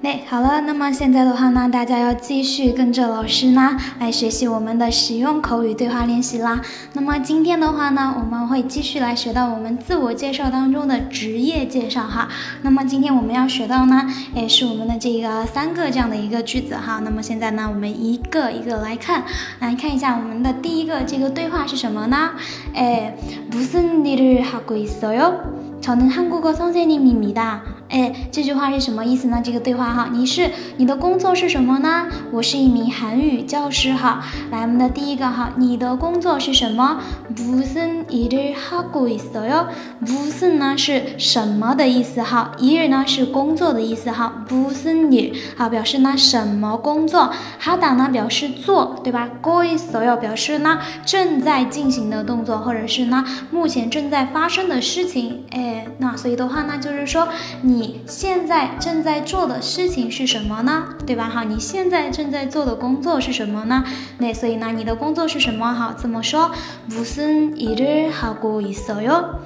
[0.00, 6.60] 那好了，那么现在的话呢，大家要继续跟着老师呢来学习我们的实用口语对话练习啦。
[6.92, 12.28] 那么今天的话呢，我们会继续来学到我们自我介绍当中的职业介绍哈。
[12.60, 17.00] 那么今天我们要学到呢，也是我们的这个三个这样的一个句子哈。
[17.02, 19.24] 那么现在呢，我们一个一个来看，
[19.60, 22.32] 来看一下我们的第一个这个对话是什么呢？
[22.74, 23.16] 哎，
[23.50, 25.40] 무슨일을하고있어 요？
[25.80, 27.60] 저는한국어선생님입니 다。
[27.90, 29.40] 哎，这句话是什么意思呢？
[29.44, 32.08] 这个对话哈，你是你的工作是什么呢？
[32.32, 34.24] 我是一名韩语教师哈。
[34.50, 36.98] 来，我们的第一个哈，你的工作是什么？
[37.36, 39.66] 무슨일을하고있어 요？
[40.04, 42.50] 무슨呢是什么的意思哈？
[42.58, 44.44] 일呢是工作的意思哈。
[44.48, 47.32] 무슨 일， 好表示呢什么工作？
[47.60, 49.28] 하다呢表示做，对吧？
[49.40, 55.44] 고있어 요， 表示呢正在进行的动作，或者是呢目前正在发生的事情。
[55.50, 57.28] 哎，那所以的话呢，就是说
[57.60, 57.77] 你。
[57.78, 60.84] 你现在正在做的事情是什么呢？
[61.06, 61.28] 对吧？
[61.28, 63.84] 好，你现在正在做的工作是什么呢？
[64.18, 65.72] 那所以呢，你的工作是什么？
[65.72, 66.50] 好，怎么说？
[66.90, 69.38] 무슨일을하고있어 요？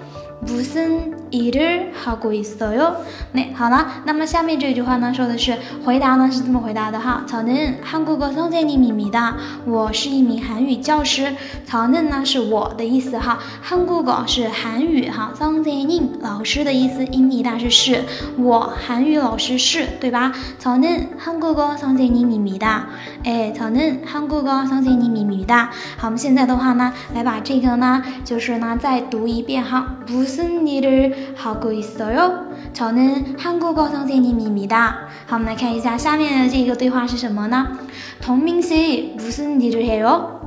[0.47, 2.97] 무슨일 을하고있어 요？
[3.33, 7.25] 那好了，那么下面这句话呢，说的是回答呢是这么回答的哈。
[7.29, 9.34] 저는한국어선생님입니 다。
[9.67, 11.34] 我是一名韩语教师。
[11.69, 13.39] 저는呢是我的意思哈。
[13.62, 15.33] 한국어是韩语哈。
[15.39, 17.05] 선생님老师的意思。
[17.09, 18.05] 입니다是是，
[18.37, 20.33] 我韩语老师是对吧？
[20.59, 22.87] 저는한국어선생님입니 다。
[23.25, 25.71] 哎，저는한국어선생님입니 다。
[25.97, 29.97] 好，我们现在的话呢，来把这个呢，就是呢再读一遍哈。
[30.07, 32.48] 무슨일을 하고있어 요？
[32.73, 35.09] 저는한국어선생님입니 다。
[35.27, 37.79] 好，我们来看一下下面的这个对话是什么呢？
[38.23, 40.41] 동민씨무슨일을해 요？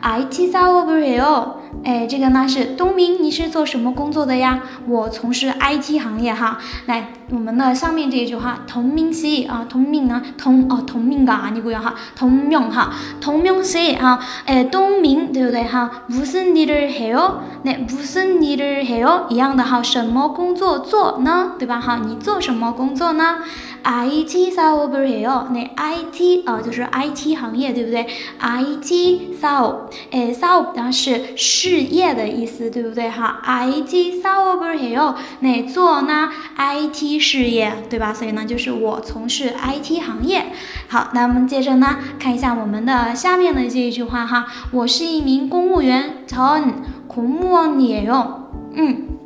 [0.00, 1.59] IT 사업을해 요。
[1.84, 4.62] 哎，这个呢是东明，你是做什么工作的呀？
[4.88, 6.58] 我从事 IT 行业哈。
[6.86, 15.90] 来，我们的上面这一句话，同名씨啊，同名呢，同哦同名噶，你不要哈，同名哈，同名씨啊，哎，东明对不对哈？
[16.08, 17.34] 무슨일을해 요？
[17.62, 19.28] 那무슨일을해 요？
[19.28, 21.52] 一样的哈，什么工作做呢？
[21.58, 22.00] 对吧哈？
[22.04, 23.38] 你做什么工作呢？
[23.84, 25.46] IT 사업을해 요。
[25.52, 28.04] 那 IT 啊，就是 IT 行业对不对？
[28.40, 33.40] IT 사업， 哎，사업它是 事业的意思，对不对哈？
[33.44, 35.14] IT 사업을해 요。
[35.40, 36.30] 那做呢？
[36.56, 38.14] IT 事业，对吧？
[38.14, 40.46] 所以呢，就是我从事 IT 行业。
[40.88, 44.46] 好，那我们接着呢，看一下我们的下面的这一句话哈。
[44.72, 48.26] 我是一名公务员，전공무원이에 요。
[48.74, 49.19] 嗯。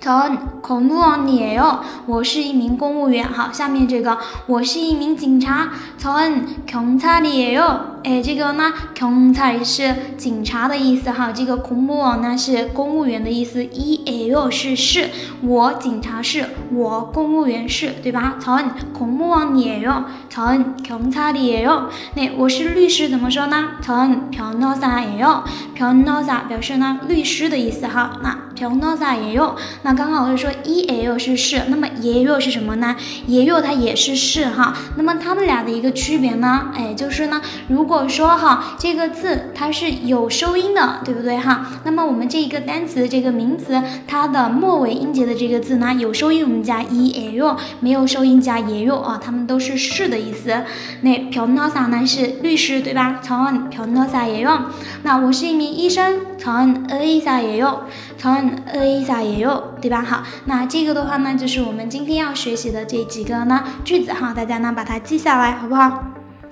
[0.00, 1.80] 전공무원이에 요。
[2.06, 3.24] 我是一名公务员。
[3.24, 7.80] 好，下面这个，我是一名警察，전경찰이에 요。
[8.02, 11.30] 哎，这个呢，경찰是警察的意思哈。
[11.30, 15.08] 这个공무원呢是公务员的意思，이에요是是，
[15.40, 18.34] 我警察是，我公务员是，对吧？
[18.40, 21.84] 전공무원이에 요， 전경찰이에 요。
[22.16, 23.78] 那我是律师，怎么说呢？
[23.80, 25.44] 전변호사예 요。
[25.76, 28.18] 변호사表示呢律师的意思哈。
[28.20, 29.54] 那 변호사예 요。
[29.82, 32.96] 那刚刚我是说이에요是是，那么예요是什么呢？
[33.28, 34.74] 예요它也是是哈。
[34.96, 36.68] 那么它们俩的一个区别呢？
[36.74, 41.66] 哎，就是呢，如果说哈，这个字它是有收音的，对不对哈？
[41.84, 50.62] 那么我们这一个单词这个名词，它的末尾音节的这个字呢，有收音我们加 e a o，没有收音加 e o 啊，它们都是是的意思。
[51.00, 53.20] 那朴诺萨呢是律师对吧？
[53.22, 54.58] 从朴诺萨也用。
[55.02, 57.80] 那我是一名医生，从呃伊萨也用，
[58.18, 60.01] 从 A 一下也有，对吧？
[60.01, 66.16] 好，那这个的话呢，就是我们今天要学习的这几个呢句子哈，大家呢把它记下来，好不好？